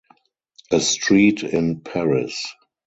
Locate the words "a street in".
0.71-1.81